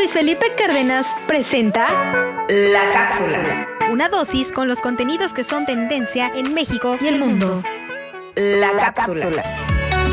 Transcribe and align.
Luis 0.00 0.12
Felipe 0.14 0.46
Cárdenas 0.56 1.06
presenta 1.28 1.86
La 2.48 2.90
cápsula. 2.90 3.66
una 3.92 4.08
dosis 4.08 4.50
con 4.50 4.66
los 4.66 4.78
contenidos 4.80 5.34
que 5.34 5.44
son 5.44 5.66
tendencia 5.66 6.32
en 6.34 6.54
México 6.54 6.96
y 6.98 7.06
el 7.06 7.18
mundo. 7.18 7.62
La 8.34 8.94
cápsula. 8.94 9.30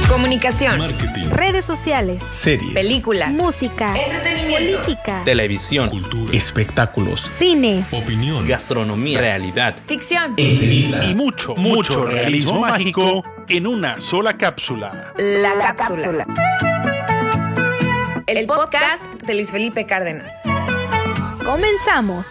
Comunicación. 0.09 0.77
marketing, 0.77 1.29
Redes 1.29 1.63
sociales, 1.63 2.21
series, 2.31 2.73
Películas. 2.73 3.29
música, 3.31 3.95
Entretenimiento. 3.97 4.81
política, 4.81 5.21
televisión, 5.23 5.87
cultura, 5.89 6.35
espectáculos, 6.35 7.31
cine. 7.39 7.85
opinión, 7.91 8.45
gastronomía, 8.45 9.19
realidad, 9.21 9.77
Ficción. 9.85 10.33
y 10.35 11.13
mucho, 11.15 11.55
mucho 11.55 12.03
realismo 12.03 12.59
mágico 12.59 13.23
en 13.47 13.65
una 13.65 14.01
sola 14.01 14.37
cápsula. 14.37 15.13
La 15.17 15.73
cápsula. 15.75 16.25
El 18.27 18.45
podcast 18.45 19.23
de 19.25 19.35
Luis 19.35 19.51
Felipe 19.51 19.85
Cárdenas. 19.85 20.33
Comenzamos. 21.45 22.25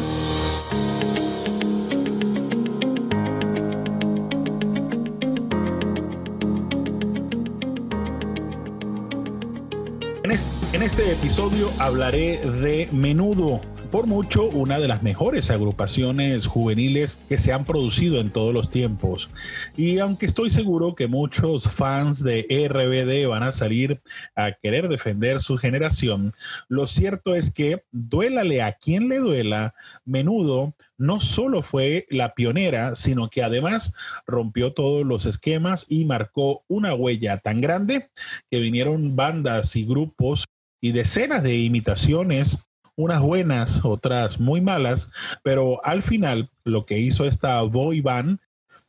Este, 10.94 11.11
episodio 11.11 11.72
hablaré 11.80 12.38
de 12.38 12.88
Menudo, 12.91 13.61
por 13.89 14.05
mucho 14.05 14.47
una 14.49 14.77
de 14.77 14.88
las 14.88 15.02
mejores 15.02 15.49
agrupaciones 15.49 16.45
juveniles 16.45 17.17
que 17.27 17.39
se 17.39 17.52
han 17.52 17.66
producido 17.66 18.19
en 18.19 18.30
todos 18.30 18.53
los 18.53 18.69
tiempos. 18.69 19.31
Y 19.75 19.97
aunque 19.97 20.27
estoy 20.27 20.52
seguro 20.52 20.94
que 20.94 21.08
muchos 21.08 21.67
fans 21.67 22.23
de 22.23 22.45
RBD 22.69 23.27
van 23.27 23.41
a 23.41 23.53
salir 23.53 24.03
a 24.36 24.52
querer 24.52 24.88
defender 24.88 25.39
su 25.39 25.58
generación, 25.58 26.33
lo 26.67 26.86
cierto 26.86 27.33
es 27.33 27.52
que, 27.52 27.83
duélale 27.91 28.61
a 28.61 28.73
quien 28.73 29.09
le 29.09 29.17
duela, 29.17 29.73
Menudo 30.05 30.75
no 30.99 31.19
solo 31.19 31.64
fue 31.64 32.05
la 32.11 32.36
pionera, 32.36 32.95
sino 32.95 33.30
que 33.30 33.41
además 33.41 33.94
rompió 34.27 34.73
todos 34.73 35.05
los 35.05 35.25
esquemas 35.25 35.88
y 35.89 36.05
marcó 36.05 36.64
una 36.67 36.94
huella 36.94 37.39
tan 37.39 37.61
grande 37.61 38.11
que 38.52 38.59
vinieron 38.59 39.16
bandas 39.16 39.75
y 39.75 39.86
grupos 39.86 40.45
y 40.84 40.92
decenas 40.92 41.44
de 41.44 41.58
imitaciones 41.59 42.58
unas 42.98 43.22
buenas, 43.22 43.86
otras 43.86 44.42
muy 44.42 44.59
malas, 44.59 45.12
pero 45.42 45.84
al 45.86 46.02
final 46.03 46.50
lo 46.66 46.86
que 46.86 47.00
hizo 47.00 47.23
esta 47.23 47.62
boy 47.62 48.02
band 48.02 48.39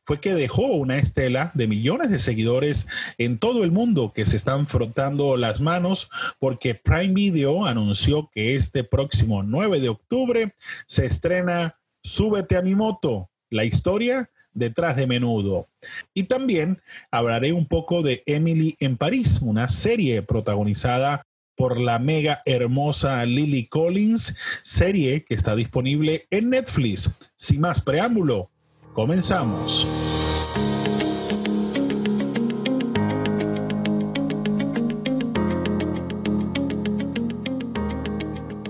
fue 0.02 0.20
que 0.20 0.34
dejó 0.34 0.64
una 0.72 0.98
estela 0.98 1.52
de 1.54 1.68
millones 1.68 2.10
de 2.10 2.18
seguidores 2.18 2.88
en 3.16 3.38
todo 3.38 3.62
el 3.62 3.70
mundo 3.70 4.12
que 4.12 4.26
se 4.26 4.34
están 4.34 4.66
frotando 4.66 5.36
las 5.36 5.60
manos 5.60 6.10
porque 6.40 6.74
Prime 6.74 7.14
Video 7.14 7.64
anunció 7.64 8.28
que 8.34 8.56
este 8.56 8.82
próximo 8.82 9.44
9 9.44 9.78
de 9.78 9.88
octubre 9.90 10.52
se 10.88 11.06
estrena 11.06 11.78
Súbete 12.02 12.56
a 12.56 12.62
mi 12.62 12.74
moto, 12.74 13.30
la 13.50 13.64
historia 13.64 14.28
detrás 14.52 14.96
de 14.96 15.06
menudo. 15.06 15.68
Y 16.12 16.24
también 16.24 16.82
hablaré 17.12 17.52
un 17.52 17.66
poco 17.66 18.02
de 18.02 18.24
Emily 18.26 18.76
en 18.80 18.96
París, 18.96 19.38
una 19.40 19.68
serie 19.68 20.22
protagonizada 20.22 21.24
por 21.56 21.78
la 21.78 21.98
mega 21.98 22.42
hermosa 22.44 23.24
Lily 23.24 23.66
Collins, 23.66 24.34
serie 24.62 25.24
que 25.24 25.34
está 25.34 25.54
disponible 25.54 26.26
en 26.30 26.50
Netflix. 26.50 27.10
Sin 27.36 27.60
más 27.60 27.80
preámbulo, 27.80 28.50
comenzamos. 28.92 29.86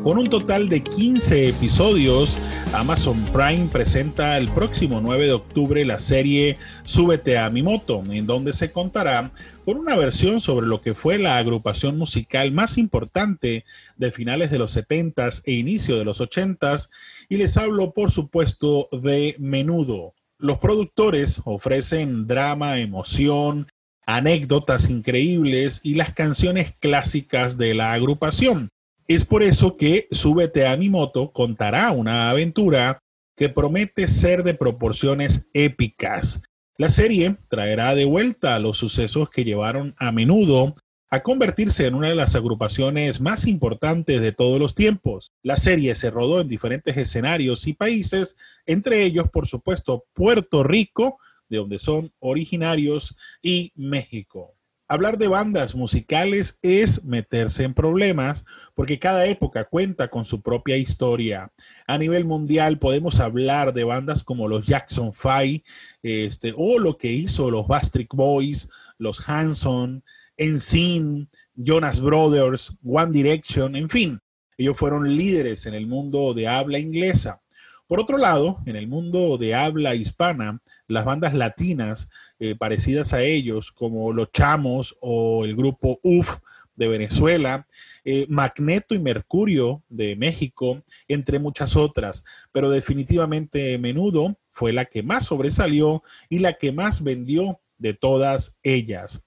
Con 0.02 0.18
un 0.18 0.28
total 0.28 0.68
de 0.68 0.82
15 0.82 1.48
episodios, 1.48 2.36
Amazon 2.74 3.24
Prime 3.32 3.68
presenta 3.70 4.36
el 4.36 4.50
próximo 4.50 5.00
9 5.00 5.26
de 5.26 5.32
octubre 5.32 5.84
la 5.84 6.00
serie 6.00 6.58
Súbete 6.82 7.38
a 7.38 7.48
mi 7.48 7.62
moto, 7.62 8.02
en 8.10 8.26
donde 8.26 8.52
se 8.52 8.72
contará 8.72 9.30
con 9.64 9.78
una 9.78 9.96
versión 9.96 10.40
sobre 10.40 10.66
lo 10.66 10.82
que 10.82 10.92
fue 10.92 11.18
la 11.18 11.38
agrupación 11.38 11.96
musical 11.96 12.50
más 12.50 12.76
importante 12.76 13.64
de 13.96 14.10
finales 14.10 14.50
de 14.50 14.58
los 14.58 14.76
70s 14.76 15.42
e 15.44 15.52
inicio 15.52 15.96
de 15.96 16.04
los 16.04 16.20
80s, 16.20 16.90
y 17.28 17.36
les 17.36 17.56
hablo 17.56 17.92
por 17.92 18.10
supuesto 18.10 18.88
de 18.90 19.36
Menudo. 19.38 20.14
Los 20.38 20.58
productores 20.58 21.40
ofrecen 21.44 22.26
drama, 22.26 22.80
emoción, 22.80 23.68
anécdotas 24.04 24.90
increíbles 24.90 25.80
y 25.84 25.94
las 25.94 26.12
canciones 26.12 26.74
clásicas 26.80 27.56
de 27.56 27.74
la 27.74 27.92
agrupación. 27.92 28.70
Es 29.06 29.26
por 29.26 29.42
eso 29.42 29.76
que 29.76 30.08
Súbete 30.10 30.66
a 30.66 30.78
mi 30.78 30.88
moto 30.88 31.30
contará 31.30 31.92
una 31.92 32.30
aventura 32.30 33.02
que 33.36 33.50
promete 33.50 34.08
ser 34.08 34.42
de 34.44 34.54
proporciones 34.54 35.46
épicas. 35.52 36.40
La 36.78 36.88
serie 36.88 37.36
traerá 37.48 37.94
de 37.94 38.06
vuelta 38.06 38.58
los 38.58 38.78
sucesos 38.78 39.28
que 39.28 39.44
llevaron 39.44 39.94
a 39.98 40.10
menudo 40.10 40.74
a 41.10 41.22
convertirse 41.22 41.86
en 41.86 41.94
una 41.94 42.08
de 42.08 42.14
las 42.14 42.34
agrupaciones 42.34 43.20
más 43.20 43.46
importantes 43.46 44.22
de 44.22 44.32
todos 44.32 44.58
los 44.58 44.74
tiempos. 44.74 45.30
La 45.42 45.58
serie 45.58 45.94
se 45.94 46.10
rodó 46.10 46.40
en 46.40 46.48
diferentes 46.48 46.96
escenarios 46.96 47.66
y 47.66 47.74
países, 47.74 48.36
entre 48.64 49.04
ellos, 49.04 49.28
por 49.30 49.46
supuesto, 49.46 50.06
Puerto 50.14 50.64
Rico, 50.64 51.18
de 51.50 51.58
donde 51.58 51.78
son 51.78 52.10
originarios, 52.20 53.14
y 53.42 53.70
México. 53.76 54.53
Hablar 54.86 55.16
de 55.16 55.28
bandas 55.28 55.74
musicales 55.74 56.58
es 56.60 57.02
meterse 57.04 57.64
en 57.64 57.72
problemas 57.72 58.44
porque 58.74 58.98
cada 58.98 59.24
época 59.24 59.64
cuenta 59.64 60.08
con 60.08 60.26
su 60.26 60.42
propia 60.42 60.76
historia. 60.76 61.50
A 61.86 61.96
nivel 61.96 62.26
mundial 62.26 62.78
podemos 62.78 63.18
hablar 63.18 63.72
de 63.72 63.84
bandas 63.84 64.22
como 64.22 64.46
los 64.46 64.66
Jackson 64.66 65.14
Five 65.14 65.64
este, 66.02 66.52
o 66.54 66.78
lo 66.78 66.98
que 66.98 67.10
hizo 67.10 67.50
los 67.50 67.66
Bastric 67.66 68.14
Boys, 68.14 68.68
los 68.98 69.26
Hanson, 69.26 70.04
NSYNC, 70.36 71.30
Jonas 71.54 72.00
Brothers, 72.00 72.76
One 72.84 73.12
Direction, 73.12 73.76
en 73.76 73.88
fin. 73.88 74.20
Ellos 74.58 74.76
fueron 74.76 75.16
líderes 75.16 75.64
en 75.64 75.72
el 75.72 75.86
mundo 75.86 76.34
de 76.34 76.46
habla 76.46 76.78
inglesa. 76.78 77.40
Por 77.86 78.00
otro 78.00 78.16
lado, 78.16 78.60
en 78.64 78.76
el 78.76 78.88
mundo 78.88 79.36
de 79.36 79.54
habla 79.54 79.94
hispana, 79.94 80.60
las 80.88 81.04
bandas 81.04 81.34
latinas 81.34 82.08
eh, 82.38 82.54
parecidas 82.56 83.12
a 83.12 83.22
ellos, 83.22 83.72
como 83.72 84.12
Los 84.12 84.32
Chamos 84.32 84.96
o 85.00 85.44
el 85.44 85.54
grupo 85.54 86.00
UF 86.02 86.38
de 86.76 86.88
Venezuela, 86.88 87.66
eh, 88.04 88.26
Magneto 88.28 88.94
y 88.94 88.98
Mercurio 88.98 89.82
de 89.88 90.16
México, 90.16 90.82
entre 91.08 91.38
muchas 91.38 91.76
otras, 91.76 92.24
pero 92.52 92.70
definitivamente 92.70 93.78
Menudo 93.78 94.38
fue 94.50 94.72
la 94.72 94.86
que 94.86 95.02
más 95.02 95.24
sobresalió 95.24 96.02
y 96.28 96.38
la 96.38 96.54
que 96.54 96.72
más 96.72 97.02
vendió 97.02 97.60
de 97.78 97.94
todas 97.94 98.56
ellas. 98.62 99.22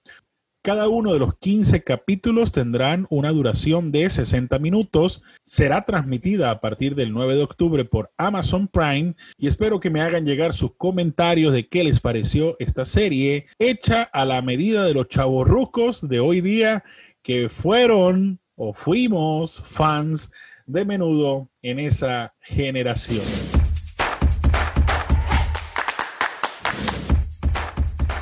Cada 0.68 0.90
uno 0.90 1.14
de 1.14 1.18
los 1.18 1.34
15 1.38 1.82
capítulos 1.82 2.52
tendrán 2.52 3.06
una 3.08 3.30
duración 3.30 3.90
de 3.90 4.10
60 4.10 4.58
minutos. 4.58 5.22
Será 5.42 5.86
transmitida 5.86 6.50
a 6.50 6.60
partir 6.60 6.94
del 6.94 7.10
9 7.10 7.36
de 7.36 7.42
octubre 7.42 7.86
por 7.86 8.12
Amazon 8.18 8.68
Prime 8.68 9.14
y 9.38 9.46
espero 9.46 9.80
que 9.80 9.88
me 9.88 10.02
hagan 10.02 10.26
llegar 10.26 10.52
sus 10.52 10.74
comentarios 10.76 11.54
de 11.54 11.66
qué 11.66 11.84
les 11.84 12.00
pareció 12.00 12.54
esta 12.58 12.84
serie 12.84 13.46
hecha 13.58 14.02
a 14.02 14.26
la 14.26 14.42
medida 14.42 14.84
de 14.84 14.92
los 14.92 15.08
chavorrucos 15.08 16.06
de 16.06 16.20
hoy 16.20 16.42
día 16.42 16.84
que 17.22 17.48
fueron 17.48 18.38
o 18.54 18.74
fuimos 18.74 19.62
fans 19.64 20.30
de 20.66 20.84
menudo 20.84 21.48
en 21.62 21.78
esa 21.78 22.34
generación. 22.40 23.24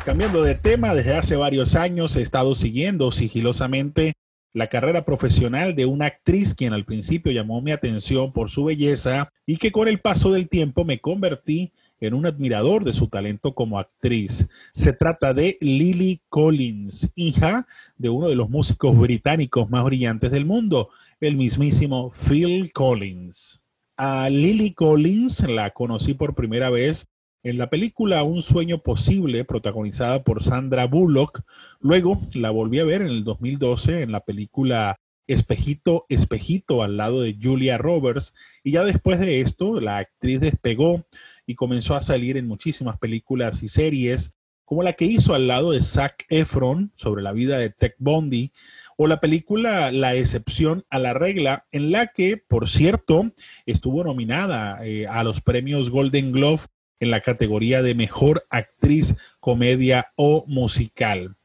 Cambiando 0.06 0.44
de 0.44 0.55
tema, 0.55 0.94
desde 0.94 1.17
hace 1.17 1.35
varios 1.35 1.75
años 1.75 2.14
he 2.14 2.23
estado 2.23 2.55
siguiendo 2.55 3.11
sigilosamente 3.11 4.12
la 4.53 4.69
carrera 4.69 5.05
profesional 5.05 5.75
de 5.75 5.85
una 5.85 6.06
actriz 6.06 6.55
quien 6.55 6.73
al 6.73 6.85
principio 6.85 7.32
llamó 7.32 7.61
mi 7.61 7.73
atención 7.73 8.32
por 8.32 8.49
su 8.49 8.62
belleza 8.62 9.32
y 9.47 9.56
que 9.56 9.73
con 9.73 9.88
el 9.88 9.99
paso 9.99 10.31
del 10.31 10.49
tiempo 10.49 10.85
me 10.85 11.00
convertí 11.00 11.73
en 11.99 12.14
un 12.14 12.25
admirador 12.25 12.85
de 12.85 12.93
su 12.93 13.08
talento 13.08 13.53
como 13.53 13.81
actriz. 13.81 14.47
Se 14.70 14.93
trata 14.93 15.35
de 15.35 15.56
Lily 15.61 16.20
Collins, 16.29 17.11
hija 17.17 17.67
de 17.99 18.09
uno 18.09 18.29
de 18.29 18.37
los 18.37 18.49
músicos 18.49 18.97
británicos 18.97 19.69
más 19.70 19.82
brillantes 19.82 20.31
del 20.31 20.44
mundo, 20.44 20.91
el 21.19 21.37
mismísimo 21.37 22.12
Phil 22.29 22.73
Collins. 22.73 23.61
A 23.97 24.31
Lily 24.31 24.73
Collins 24.73 25.41
la 25.49 25.70
conocí 25.70 26.14
por 26.14 26.37
primera 26.37 26.70
vez 26.70 27.09
en 27.46 27.58
la 27.58 27.70
película 27.70 28.25
Un 28.25 28.43
sueño 28.43 28.78
posible, 28.78 29.44
protagonizada 29.44 30.25
por 30.25 30.43
Sandra 30.43 30.87
Bullock. 30.87 31.43
Luego 31.81 32.20
la 32.34 32.50
volví 32.50 32.81
a 32.81 32.84
ver 32.84 33.02
en 33.02 33.08
el 33.08 33.22
2012 33.22 34.02
en 34.02 34.10
la 34.10 34.20
película 34.20 34.98
Espejito, 35.28 36.06
Espejito 36.08 36.82
al 36.82 36.96
lado 36.96 37.22
de 37.22 37.38
Julia 37.40 37.78
Roberts. 37.78 38.34
Y 38.64 38.72
ya 38.72 38.82
después 38.84 39.20
de 39.20 39.40
esto, 39.40 39.81
la 39.81 39.98
actriz 39.98 40.40
despegó 40.40 41.06
y 41.46 41.54
comenzó 41.54 41.94
a 41.94 42.00
salir 42.00 42.37
en 42.37 42.48
muchísimas 42.48 42.98
películas 42.98 43.62
y 43.62 43.69
series, 43.69 44.34
como 44.64 44.82
la 44.82 44.94
que 44.94 45.04
hizo 45.04 45.32
al 45.32 45.46
lado 45.46 45.70
de 45.70 45.84
Zac 45.84 46.26
Efron 46.28 46.90
sobre 46.96 47.22
la 47.22 47.32
vida 47.32 47.58
de 47.58 47.70
Ted 47.70 47.92
Bundy, 47.99 48.50
o 48.96 49.06
la 49.06 49.20
película 49.20 49.92
La 49.92 50.16
excepción 50.16 50.84
a 50.90 50.99
la 50.99 51.14
regla, 51.14 51.66
en 51.70 51.92
la 51.92 52.08
que, 52.08 52.38
por 52.38 52.69
cierto, 52.69 53.32
estuvo 53.66 54.02
nominada 54.02 54.84
eh, 54.84 55.06
a 55.06 55.22
los 55.22 55.40
premios 55.40 55.90
Golden 55.90 56.32
Glove 56.32 56.66
en 57.00 57.10
la 57.10 57.20
categoría 57.20 57.82
de 57.82 57.94
Mejor 57.94 58.46
Actriz, 58.50 59.14
Comedia 59.40 60.12
o 60.16 60.44
Musical. 60.46 61.37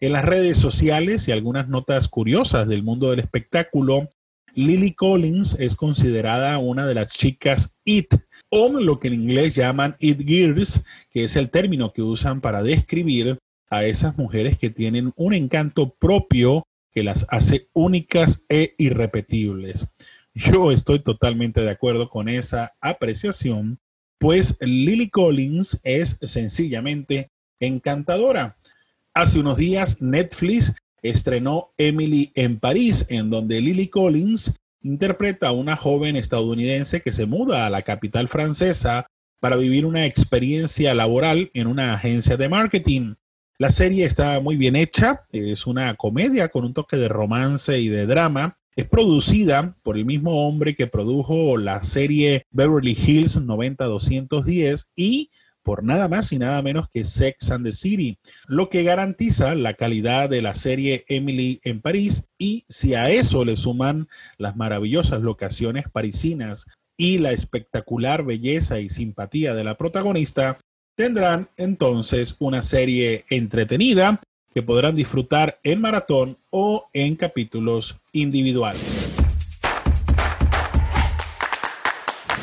En 0.00 0.12
las 0.12 0.24
redes 0.24 0.58
sociales 0.58 1.28
y 1.28 1.32
algunas 1.32 1.68
notas 1.68 2.08
curiosas 2.08 2.66
del 2.66 2.82
mundo 2.82 3.10
del 3.10 3.20
espectáculo, 3.20 4.08
Lily 4.54 4.94
Collins 4.94 5.56
es 5.58 5.76
considerada 5.76 6.58
una 6.58 6.86
de 6.86 6.94
las 6.94 7.12
chicas 7.16 7.76
IT, 7.84 8.14
o 8.50 8.68
lo 8.68 8.98
que 8.98 9.08
en 9.08 9.14
inglés 9.14 9.54
llaman 9.54 9.96
It 9.98 10.20
Girls, 10.26 10.82
que 11.10 11.24
es 11.24 11.36
el 11.36 11.50
término 11.50 11.92
que 11.92 12.02
usan 12.02 12.40
para 12.40 12.62
describir 12.62 13.38
a 13.70 13.84
esas 13.84 14.18
mujeres 14.18 14.58
que 14.58 14.70
tienen 14.70 15.12
un 15.16 15.32
encanto 15.32 15.94
propio 15.94 16.64
que 16.92 17.02
las 17.02 17.24
hace 17.30 17.68
únicas 17.72 18.44
e 18.48 18.74
irrepetibles. 18.76 19.86
Yo 20.34 20.72
estoy 20.72 20.98
totalmente 20.98 21.62
de 21.62 21.70
acuerdo 21.70 22.10
con 22.10 22.28
esa 22.28 22.74
apreciación, 22.80 23.78
pues 24.22 24.56
Lily 24.60 25.10
Collins 25.10 25.80
es 25.82 26.16
sencillamente 26.22 27.32
encantadora. 27.58 28.56
Hace 29.14 29.40
unos 29.40 29.56
días 29.56 30.00
Netflix 30.00 30.72
estrenó 31.02 31.72
Emily 31.76 32.30
en 32.36 32.60
París, 32.60 33.04
en 33.08 33.30
donde 33.30 33.60
Lily 33.60 33.88
Collins 33.88 34.52
interpreta 34.80 35.48
a 35.48 35.52
una 35.52 35.74
joven 35.74 36.14
estadounidense 36.14 37.00
que 37.00 37.10
se 37.10 37.26
muda 37.26 37.66
a 37.66 37.70
la 37.70 37.82
capital 37.82 38.28
francesa 38.28 39.08
para 39.40 39.56
vivir 39.56 39.86
una 39.86 40.06
experiencia 40.06 40.94
laboral 40.94 41.50
en 41.52 41.66
una 41.66 41.92
agencia 41.92 42.36
de 42.36 42.48
marketing. 42.48 43.14
La 43.58 43.70
serie 43.70 44.04
está 44.04 44.40
muy 44.40 44.54
bien 44.54 44.76
hecha, 44.76 45.24
es 45.32 45.66
una 45.66 45.94
comedia 45.94 46.48
con 46.48 46.64
un 46.64 46.74
toque 46.74 46.96
de 46.96 47.08
romance 47.08 47.80
y 47.80 47.88
de 47.88 48.06
drama. 48.06 48.56
Es 48.74 48.88
producida 48.88 49.76
por 49.82 49.98
el 49.98 50.06
mismo 50.06 50.46
hombre 50.46 50.74
que 50.74 50.86
produjo 50.86 51.58
la 51.58 51.82
serie 51.82 52.46
Beverly 52.50 52.92
Hills 52.92 53.36
90210 53.36 54.88
y 54.96 55.30
por 55.62 55.84
nada 55.84 56.08
más 56.08 56.32
y 56.32 56.38
nada 56.38 56.62
menos 56.62 56.88
que 56.88 57.04
Sex 57.04 57.50
and 57.50 57.66
the 57.66 57.72
City, 57.72 58.18
lo 58.46 58.68
que 58.70 58.82
garantiza 58.82 59.54
la 59.54 59.74
calidad 59.74 60.28
de 60.28 60.42
la 60.42 60.54
serie 60.54 61.04
Emily 61.08 61.60
en 61.64 61.80
París 61.80 62.24
y 62.38 62.64
si 62.66 62.94
a 62.94 63.10
eso 63.10 63.44
le 63.44 63.56
suman 63.56 64.08
las 64.38 64.56
maravillosas 64.56 65.20
locaciones 65.20 65.84
parisinas 65.92 66.66
y 66.96 67.18
la 67.18 67.32
espectacular 67.32 68.24
belleza 68.24 68.80
y 68.80 68.88
simpatía 68.88 69.54
de 69.54 69.64
la 69.64 69.76
protagonista, 69.76 70.58
tendrán 70.96 71.48
entonces 71.56 72.36
una 72.38 72.62
serie 72.62 73.24
entretenida 73.30 74.20
que 74.54 74.62
podrán 74.62 74.94
disfrutar 74.94 75.58
en 75.62 75.80
maratón 75.80 76.38
o 76.50 76.88
en 76.92 77.16
capítulos 77.16 77.98
individuales. 78.12 79.12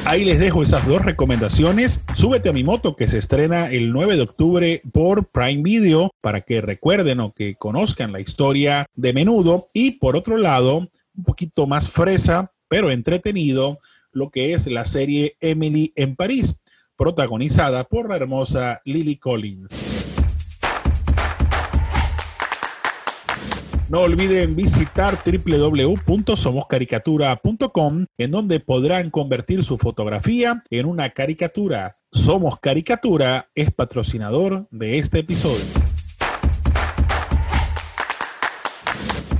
Ahí 0.10 0.26
les 0.26 0.40
dejo 0.40 0.64
esas 0.64 0.88
dos 0.88 1.06
recomendaciones. 1.06 2.04
Súbete 2.16 2.50
a 2.50 2.54
mi 2.54 2.64
moto 2.64 2.96
que 2.96 3.08
se 3.08 3.20
estrena 3.20 3.70
el 3.70 3.92
9 3.92 4.16
de 4.16 4.24
octubre 4.24 4.82
por 4.92 5.28
Prime 5.28 5.62
Video 5.62 6.10
para 6.20 6.42
que 6.42 6.62
recuerden 6.62 7.20
o 7.20 7.32
que 7.34 7.54
conozcan 7.56 8.12
la 8.12 8.20
historia 8.20 8.88
de 8.96 9.14
menudo. 9.14 9.68
Y 9.72 9.92
por 9.92 10.16
otro 10.16 10.38
lado, 10.38 10.90
un 11.16 11.24
poquito 11.24 11.68
más 11.68 11.92
fresa, 11.92 12.52
pero 12.68 12.90
entretenido, 12.90 13.78
lo 14.12 14.32
que 14.32 14.54
es 14.54 14.66
la 14.66 14.86
serie 14.86 15.38
Emily 15.42 15.94
en 15.96 16.16
París, 16.16 16.56
protagonizada 16.96 17.84
por 17.84 18.10
la 18.10 18.16
hermosa 18.16 18.82
Lily 18.86 19.18
Collins. 19.18 19.99
No 23.90 24.02
olviden 24.02 24.56
visitar 24.56 25.18
www.somoscaricatura.com 25.26 28.06
en 28.20 28.32
donde 28.32 28.60
podrán 28.60 29.10
convertir 29.10 29.64
su 29.64 29.80
fotografía 29.80 30.62
en 30.70 30.86
una 30.86 31.10
caricatura. 31.10 31.98
Somos 32.12 32.60
Caricatura 32.60 33.50
es 33.56 33.72
patrocinador 33.72 34.68
de 34.70 35.00
este 35.00 35.22
episodio. 35.22 35.66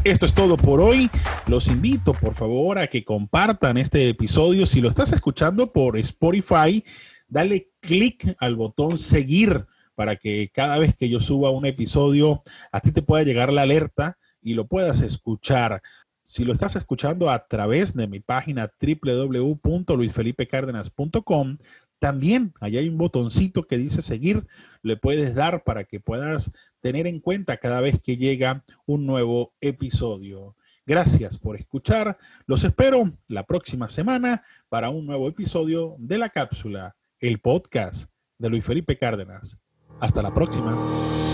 Esto 0.04 0.26
es 0.26 0.34
todo 0.34 0.58
por 0.58 0.82
hoy. 0.82 1.12
Los 1.46 1.68
invito, 1.68 2.14
por 2.14 2.34
favor, 2.34 2.80
a 2.80 2.88
que 2.88 3.04
compartan 3.04 3.78
este 3.78 4.10
episodio. 4.10 4.66
Si 4.66 4.82
lo 4.82 4.90
estás 4.90 5.12
escuchando 5.12 5.72
por 5.72 5.96
Spotify, 5.96 6.84
dale 7.28 7.70
clic 7.82 8.36
al 8.40 8.56
botón 8.56 8.98
seguir 8.98 9.68
para 9.94 10.16
que 10.16 10.50
cada 10.52 10.80
vez 10.80 10.96
que 10.96 11.08
yo 11.08 11.22
suba 11.22 11.52
un 11.52 11.68
episodio, 11.68 12.42
a 12.72 12.80
ti 12.80 12.92
te 12.92 13.04
pueda 13.04 13.24
llegar 13.24 13.54
la 13.54 13.62
alerta 13.62 14.18
y 14.50 14.56
lo 14.56 14.66
puedas 14.66 15.04
escuchar. 15.04 15.84
Si 16.24 16.44
lo 16.44 16.54
estás 16.54 16.76
escuchando 16.76 17.30
a 17.30 17.46
través 17.46 17.94
de 17.94 18.08
mi 18.08 18.20
página 18.20 18.72
www.luisfelipecardenas.com, 18.82 21.58
también 22.00 22.56
ahí 22.60 22.78
hay 22.78 22.90
un 22.90 22.98
botoncito 22.98 23.68
que 23.68 23.78
dice 23.78 24.02
seguir, 24.02 24.48
le 24.82 24.98
puedes 24.98 25.36
dar 25.36 25.64
para 25.64 25.84
que 25.84 26.00
puedas 26.00 26.52
tener 26.82 27.06
en 27.06 27.20
cuenta 27.20 27.58
cada 27.58 27.80
vez 27.80 28.02
que 28.02 28.18
llega 28.18 28.66
un 28.88 29.06
nuevo 29.06 29.54
episodio. 29.62 30.56
Gracias 30.84 31.38
por 31.38 31.56
escuchar. 31.56 32.18
Los 32.48 32.64
espero 32.64 33.14
la 33.28 33.46
próxima 33.46 33.88
semana 33.88 34.42
para 34.68 34.90
un 34.90 35.06
nuevo 35.06 35.28
episodio 35.28 35.96
de 36.00 36.18
La 36.18 36.30
Cápsula, 36.30 36.96
el 37.20 37.40
podcast 37.40 38.10
de 38.40 38.50
Luis 38.50 38.66
Felipe 38.66 38.98
Cárdenas. 38.98 39.60
Hasta 40.00 40.24
la 40.24 40.34
próxima. 40.34 41.29